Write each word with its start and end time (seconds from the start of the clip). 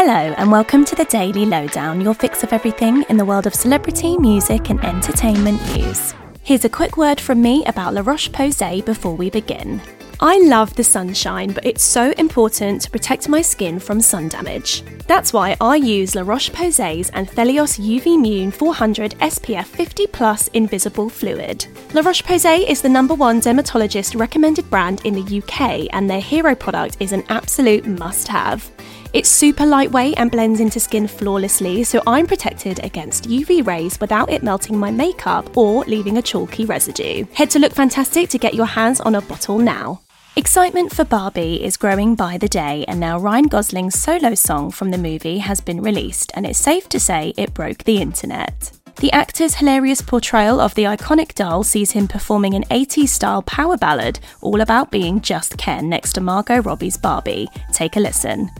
Hello, 0.00 0.12
and 0.12 0.52
welcome 0.52 0.84
to 0.84 0.94
the 0.94 1.06
Daily 1.06 1.44
Lowdown, 1.44 2.00
your 2.00 2.14
fix 2.14 2.44
of 2.44 2.52
everything 2.52 3.02
in 3.08 3.16
the 3.16 3.24
world 3.24 3.48
of 3.48 3.54
celebrity, 3.56 4.16
music, 4.16 4.70
and 4.70 4.78
entertainment 4.84 5.60
news. 5.74 6.14
Here's 6.44 6.64
a 6.64 6.68
quick 6.68 6.96
word 6.96 7.20
from 7.20 7.42
me 7.42 7.64
about 7.64 7.94
La 7.94 8.02
Roche 8.02 8.30
Posay 8.30 8.84
before 8.84 9.16
we 9.16 9.28
begin. 9.28 9.80
I 10.20 10.38
love 10.38 10.72
the 10.76 10.84
sunshine, 10.84 11.50
but 11.50 11.66
it's 11.66 11.82
so 11.82 12.12
important 12.12 12.82
to 12.82 12.92
protect 12.92 13.28
my 13.28 13.42
skin 13.42 13.80
from 13.80 14.00
sun 14.00 14.28
damage. 14.28 14.84
That's 15.08 15.32
why 15.32 15.56
I 15.60 15.74
use 15.74 16.14
La 16.14 16.22
Roche 16.22 16.50
Posay's 16.50 17.10
Anthelios 17.10 17.80
UV 17.80 18.20
Mune 18.20 18.52
400 18.52 19.16
SPF 19.18 19.66
50 19.66 20.06
Plus 20.06 20.46
Invisible 20.48 21.08
Fluid. 21.08 21.66
La 21.92 22.02
Roche 22.02 22.22
Posay 22.22 22.68
is 22.70 22.82
the 22.82 22.88
number 22.88 23.14
one 23.14 23.40
dermatologist 23.40 24.14
recommended 24.14 24.70
brand 24.70 25.04
in 25.04 25.14
the 25.14 25.42
UK, 25.42 25.88
and 25.92 26.08
their 26.08 26.20
hero 26.20 26.54
product 26.54 26.98
is 27.00 27.10
an 27.10 27.24
absolute 27.28 27.84
must 27.84 28.28
have. 28.28 28.70
It's 29.14 29.30
super 29.30 29.64
lightweight 29.64 30.18
and 30.18 30.30
blends 30.30 30.60
into 30.60 30.78
skin 30.78 31.08
flawlessly, 31.08 31.82
so 31.82 32.02
I'm 32.06 32.26
protected 32.26 32.84
against 32.84 33.24
UV 33.24 33.66
rays 33.66 33.98
without 34.00 34.30
it 34.30 34.42
melting 34.42 34.76
my 34.76 34.90
makeup 34.90 35.56
or 35.56 35.82
leaving 35.84 36.18
a 36.18 36.22
chalky 36.22 36.66
residue. 36.66 37.24
Head 37.32 37.48
to 37.52 37.58
Look 37.58 37.72
Fantastic 37.72 38.28
to 38.28 38.38
get 38.38 38.52
your 38.52 38.66
hands 38.66 39.00
on 39.00 39.14
a 39.14 39.22
bottle 39.22 39.58
now. 39.58 40.02
Excitement 40.36 40.94
for 40.94 41.04
Barbie 41.04 41.64
is 41.64 41.78
growing 41.78 42.16
by 42.16 42.36
the 42.36 42.48
day, 42.48 42.84
and 42.86 43.00
now 43.00 43.18
Ryan 43.18 43.48
Gosling's 43.48 43.98
solo 43.98 44.34
song 44.34 44.70
from 44.70 44.90
the 44.90 44.98
movie 44.98 45.38
has 45.38 45.62
been 45.62 45.80
released, 45.80 46.30
and 46.34 46.44
it's 46.44 46.58
safe 46.58 46.86
to 46.90 47.00
say 47.00 47.32
it 47.38 47.54
broke 47.54 47.84
the 47.84 48.02
internet. 48.02 48.72
The 48.96 49.12
actor's 49.12 49.54
hilarious 49.54 50.02
portrayal 50.02 50.60
of 50.60 50.74
the 50.74 50.84
iconic 50.84 51.34
doll 51.34 51.64
sees 51.64 51.92
him 51.92 52.08
performing 52.08 52.52
an 52.54 52.64
80s 52.64 53.08
style 53.08 53.40
power 53.40 53.78
ballad 53.78 54.20
all 54.42 54.60
about 54.60 54.90
being 54.90 55.22
just 55.22 55.56
Ken 55.56 55.88
next 55.88 56.12
to 56.14 56.20
Margot 56.20 56.60
Robbie's 56.60 56.98
Barbie. 56.98 57.48
Take 57.72 57.96
a 57.96 58.00
listen 58.00 58.50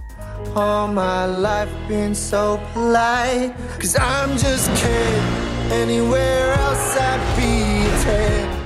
all 0.54 0.88
my 0.88 1.26
life 1.26 1.70
been 1.88 2.14
so 2.14 2.60
polite. 2.72 3.54
Cause 3.78 3.96
I'm 3.98 4.36
just 4.36 4.68
Ken. 4.76 5.72
Anywhere 5.72 6.54
else 6.54 6.96
I'd 6.96 7.36
be 7.36 8.02
10. 8.04 8.57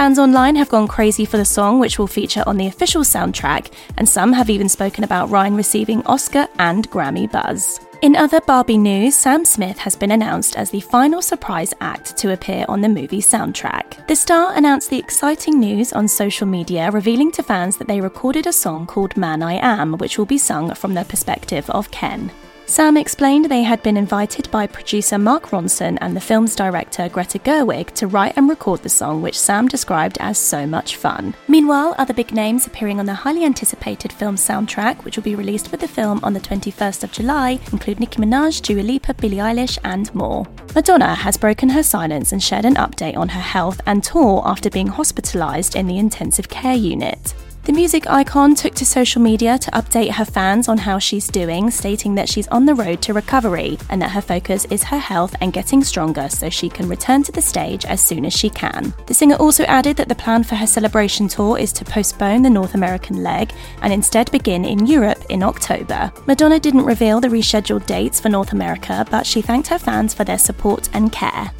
Fans 0.00 0.18
online 0.18 0.56
have 0.56 0.70
gone 0.70 0.88
crazy 0.88 1.26
for 1.26 1.36
the 1.36 1.44
song, 1.44 1.78
which 1.78 1.98
will 1.98 2.06
feature 2.06 2.42
on 2.46 2.56
the 2.56 2.68
official 2.68 3.02
soundtrack, 3.02 3.70
and 3.98 4.08
some 4.08 4.32
have 4.32 4.48
even 4.48 4.66
spoken 4.66 5.04
about 5.04 5.28
Ryan 5.28 5.54
receiving 5.54 6.02
Oscar 6.06 6.48
and 6.58 6.90
Grammy 6.90 7.30
buzz. 7.30 7.80
In 8.00 8.16
other 8.16 8.40
Barbie 8.40 8.78
news, 8.78 9.14
Sam 9.14 9.44
Smith 9.44 9.76
has 9.76 9.96
been 9.96 10.12
announced 10.12 10.56
as 10.56 10.70
the 10.70 10.80
final 10.80 11.20
surprise 11.20 11.74
act 11.82 12.16
to 12.16 12.32
appear 12.32 12.64
on 12.66 12.80
the 12.80 12.88
movie 12.88 13.20
soundtrack. 13.20 14.06
The 14.06 14.16
star 14.16 14.56
announced 14.56 14.88
the 14.88 14.98
exciting 14.98 15.60
news 15.60 15.92
on 15.92 16.08
social 16.08 16.46
media, 16.46 16.90
revealing 16.90 17.30
to 17.32 17.42
fans 17.42 17.76
that 17.76 17.86
they 17.86 18.00
recorded 18.00 18.46
a 18.46 18.54
song 18.54 18.86
called 18.86 19.18
Man 19.18 19.42
I 19.42 19.56
Am, 19.56 19.98
which 19.98 20.16
will 20.16 20.24
be 20.24 20.38
sung 20.38 20.74
from 20.74 20.94
the 20.94 21.04
perspective 21.04 21.68
of 21.68 21.90
Ken. 21.90 22.30
Sam 22.70 22.96
explained 22.96 23.46
they 23.46 23.64
had 23.64 23.82
been 23.82 23.96
invited 23.96 24.48
by 24.52 24.68
producer 24.68 25.18
Mark 25.18 25.46
Ronson 25.46 25.98
and 26.00 26.14
the 26.14 26.20
film's 26.20 26.54
director 26.54 27.08
Greta 27.08 27.40
Gerwig 27.40 27.90
to 27.94 28.06
write 28.06 28.34
and 28.36 28.48
record 28.48 28.84
the 28.84 28.88
song, 28.88 29.22
which 29.22 29.36
Sam 29.36 29.66
described 29.66 30.18
as 30.20 30.38
so 30.38 30.68
much 30.68 30.94
fun. 30.94 31.34
Meanwhile, 31.48 31.96
other 31.98 32.14
big 32.14 32.32
names 32.32 32.68
appearing 32.68 33.00
on 33.00 33.06
the 33.06 33.12
highly 33.12 33.44
anticipated 33.44 34.12
film 34.12 34.36
soundtrack, 34.36 35.02
which 35.02 35.16
will 35.16 35.24
be 35.24 35.34
released 35.34 35.72
with 35.72 35.80
the 35.80 35.88
film 35.88 36.20
on 36.22 36.32
the 36.32 36.38
21st 36.38 37.02
of 37.02 37.10
July, 37.10 37.58
include 37.72 37.98
Nicki 37.98 38.20
Minaj, 38.20 38.62
Dua 38.62 38.82
Lipa, 38.82 39.14
Billie 39.14 39.38
Eilish, 39.38 39.76
and 39.82 40.14
more. 40.14 40.46
Madonna 40.72 41.16
has 41.16 41.36
broken 41.36 41.70
her 41.70 41.82
silence 41.82 42.30
and 42.30 42.40
shared 42.40 42.64
an 42.64 42.76
update 42.76 43.16
on 43.16 43.30
her 43.30 43.40
health 43.40 43.80
and 43.86 44.04
tour 44.04 44.42
after 44.44 44.70
being 44.70 44.86
hospitalized 44.86 45.74
in 45.74 45.88
the 45.88 45.98
intensive 45.98 46.48
care 46.48 46.76
unit. 46.76 47.34
The 47.64 47.72
music 47.72 48.08
icon 48.08 48.54
took 48.54 48.74
to 48.76 48.86
social 48.86 49.20
media 49.20 49.58
to 49.58 49.70
update 49.72 50.12
her 50.12 50.24
fans 50.24 50.66
on 50.66 50.78
how 50.78 50.98
she's 50.98 51.28
doing, 51.28 51.70
stating 51.70 52.14
that 52.14 52.28
she's 52.28 52.48
on 52.48 52.64
the 52.64 52.74
road 52.74 53.02
to 53.02 53.12
recovery 53.12 53.78
and 53.90 54.00
that 54.00 54.12
her 54.12 54.22
focus 54.22 54.64
is 54.70 54.82
her 54.84 54.98
health 54.98 55.36
and 55.42 55.52
getting 55.52 55.84
stronger 55.84 56.30
so 56.30 56.48
she 56.48 56.70
can 56.70 56.88
return 56.88 57.22
to 57.22 57.32
the 57.32 57.42
stage 57.42 57.84
as 57.84 58.00
soon 58.00 58.24
as 58.24 58.32
she 58.32 58.48
can. 58.48 58.94
The 59.06 59.14
singer 59.14 59.36
also 59.36 59.64
added 59.64 59.98
that 59.98 60.08
the 60.08 60.14
plan 60.14 60.42
for 60.42 60.54
her 60.54 60.66
celebration 60.66 61.28
tour 61.28 61.58
is 61.58 61.72
to 61.74 61.84
postpone 61.84 62.42
the 62.42 62.50
North 62.50 62.74
American 62.74 63.22
leg 63.22 63.52
and 63.82 63.92
instead 63.92 64.32
begin 64.32 64.64
in 64.64 64.86
Europe 64.86 65.22
in 65.28 65.42
October. 65.42 66.10
Madonna 66.26 66.58
didn't 66.58 66.86
reveal 66.86 67.20
the 67.20 67.28
rescheduled 67.28 67.84
dates 67.84 68.20
for 68.20 68.30
North 68.30 68.52
America, 68.52 69.06
but 69.10 69.26
she 69.26 69.42
thanked 69.42 69.68
her 69.68 69.78
fans 69.78 70.14
for 70.14 70.24
their 70.24 70.38
support 70.38 70.88
and 70.94 71.12
care. 71.12 71.52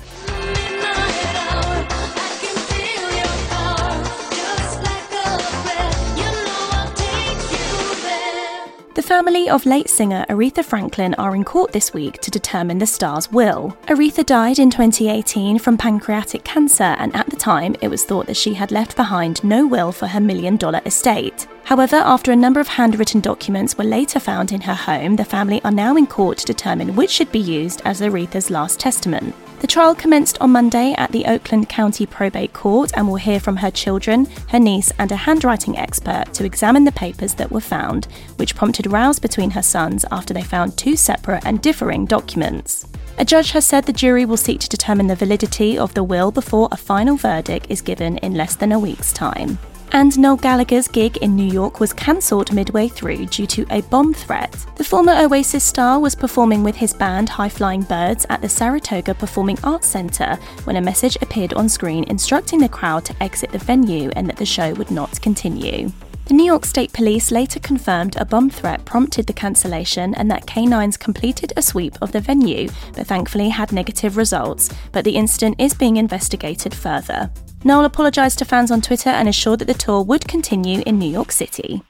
Family 9.10 9.50
of 9.50 9.66
late 9.66 9.90
singer 9.90 10.24
Aretha 10.28 10.64
Franklin 10.64 11.14
are 11.14 11.34
in 11.34 11.42
court 11.42 11.72
this 11.72 11.92
week 11.92 12.20
to 12.20 12.30
determine 12.30 12.78
the 12.78 12.86
star's 12.86 13.32
will. 13.32 13.76
Aretha 13.88 14.24
died 14.24 14.60
in 14.60 14.70
2018 14.70 15.58
from 15.58 15.76
pancreatic 15.76 16.44
cancer, 16.44 16.94
and 16.96 17.12
at 17.16 17.28
the 17.28 17.34
time 17.34 17.74
it 17.80 17.88
was 17.88 18.04
thought 18.04 18.28
that 18.28 18.36
she 18.36 18.54
had 18.54 18.70
left 18.70 18.94
behind 18.94 19.42
no 19.42 19.66
will 19.66 19.90
for 19.90 20.06
her 20.06 20.20
million 20.20 20.56
dollar 20.56 20.80
estate. 20.86 21.48
However, 21.64 21.96
after 21.96 22.30
a 22.30 22.36
number 22.36 22.60
of 22.60 22.68
handwritten 22.68 23.20
documents 23.20 23.76
were 23.76 23.82
later 23.82 24.20
found 24.20 24.52
in 24.52 24.60
her 24.60 24.74
home, 24.76 25.16
the 25.16 25.24
family 25.24 25.60
are 25.64 25.72
now 25.72 25.96
in 25.96 26.06
court 26.06 26.38
to 26.38 26.46
determine 26.46 26.94
which 26.94 27.10
should 27.10 27.32
be 27.32 27.40
used 27.40 27.82
as 27.84 28.00
Aretha's 28.02 28.48
last 28.48 28.78
testament. 28.78 29.34
The 29.60 29.66
trial 29.66 29.94
commenced 29.94 30.40
on 30.40 30.52
Monday 30.52 30.94
at 30.96 31.12
the 31.12 31.26
Oakland 31.26 31.68
County 31.68 32.06
Probate 32.06 32.54
Court 32.54 32.90
and 32.96 33.06
will 33.06 33.16
hear 33.16 33.38
from 33.38 33.58
her 33.58 33.70
children, 33.70 34.26
her 34.48 34.58
niece, 34.58 34.90
and 34.98 35.12
a 35.12 35.16
handwriting 35.16 35.76
expert 35.76 36.32
to 36.32 36.46
examine 36.46 36.84
the 36.84 36.92
papers 36.92 37.34
that 37.34 37.52
were 37.52 37.60
found, 37.60 38.06
which 38.36 38.56
prompted 38.56 38.90
rows 38.90 39.18
between 39.18 39.50
her 39.50 39.62
sons 39.62 40.06
after 40.10 40.32
they 40.32 40.42
found 40.42 40.78
two 40.78 40.96
separate 40.96 41.44
and 41.44 41.60
differing 41.60 42.06
documents. 42.06 42.86
A 43.18 43.24
judge 43.24 43.50
has 43.50 43.66
said 43.66 43.84
the 43.84 43.92
jury 43.92 44.24
will 44.24 44.38
seek 44.38 44.60
to 44.60 44.68
determine 44.68 45.08
the 45.08 45.14
validity 45.14 45.76
of 45.76 45.92
the 45.92 46.04
will 46.04 46.30
before 46.30 46.70
a 46.72 46.76
final 46.78 47.18
verdict 47.18 47.66
is 47.68 47.82
given 47.82 48.16
in 48.18 48.32
less 48.32 48.56
than 48.56 48.72
a 48.72 48.78
week's 48.78 49.12
time 49.12 49.58
and 49.92 50.18
Noel 50.18 50.36
Gallagher's 50.36 50.88
gig 50.88 51.16
in 51.18 51.34
New 51.34 51.50
York 51.50 51.80
was 51.80 51.92
cancelled 51.92 52.52
midway 52.52 52.88
through 52.88 53.26
due 53.26 53.46
to 53.46 53.66
a 53.70 53.82
bomb 53.82 54.14
threat. 54.14 54.52
The 54.76 54.84
former 54.84 55.12
Oasis 55.12 55.64
star 55.64 55.98
was 55.98 56.14
performing 56.14 56.62
with 56.62 56.76
his 56.76 56.92
band 56.92 57.28
High 57.28 57.48
Flying 57.48 57.82
Birds 57.82 58.26
at 58.30 58.40
the 58.40 58.48
Saratoga 58.48 59.14
Performing 59.14 59.58
Arts 59.64 59.86
Centre 59.88 60.36
when 60.64 60.76
a 60.76 60.80
message 60.80 61.16
appeared 61.22 61.54
on 61.54 61.68
screen 61.68 62.04
instructing 62.04 62.60
the 62.60 62.68
crowd 62.68 63.04
to 63.06 63.22
exit 63.22 63.50
the 63.50 63.58
venue 63.58 64.10
and 64.10 64.28
that 64.28 64.36
the 64.36 64.46
show 64.46 64.72
would 64.74 64.90
not 64.90 65.20
continue. 65.20 65.90
The 66.26 66.34
New 66.34 66.46
York 66.46 66.64
State 66.64 66.92
Police 66.92 67.32
later 67.32 67.58
confirmed 67.58 68.14
a 68.16 68.24
bomb 68.24 68.50
threat 68.50 68.84
prompted 68.84 69.26
the 69.26 69.32
cancellation 69.32 70.14
and 70.14 70.30
that 70.30 70.46
canines 70.46 70.96
completed 70.96 71.52
a 71.56 71.62
sweep 71.62 71.96
of 72.00 72.12
the 72.12 72.20
venue, 72.20 72.68
but 72.94 73.08
thankfully 73.08 73.48
had 73.48 73.72
negative 73.72 74.16
results. 74.16 74.70
But 74.92 75.04
the 75.04 75.16
incident 75.16 75.56
is 75.58 75.74
being 75.74 75.96
investigated 75.96 76.72
further. 76.72 77.32
Noel 77.62 77.84
apologised 77.84 78.38
to 78.38 78.44
fans 78.44 78.70
on 78.70 78.80
Twitter 78.80 79.10
and 79.10 79.28
assured 79.28 79.58
that 79.58 79.66
the 79.66 79.74
tour 79.74 80.02
would 80.02 80.26
continue 80.26 80.82
in 80.86 80.98
New 80.98 81.10
York 81.10 81.30
City. 81.30 81.82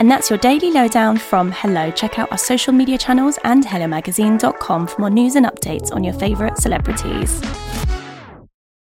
And 0.00 0.10
that's 0.10 0.28
your 0.28 0.38
daily 0.40 0.72
lowdown 0.72 1.18
from 1.18 1.52
Hello. 1.52 1.90
Check 1.92 2.18
out 2.18 2.32
our 2.32 2.38
social 2.38 2.72
media 2.72 2.98
channels 2.98 3.38
and 3.44 3.64
HelloMagazine.com 3.64 4.86
for 4.88 5.00
more 5.00 5.10
news 5.10 5.36
and 5.36 5.46
updates 5.46 5.92
on 5.92 6.02
your 6.02 6.14
favourite 6.14 6.58
celebrities. 6.58 7.40